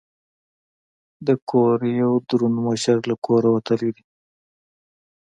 [1.27, 4.05] د کور یو دروند مشر له کوره وتلی دی.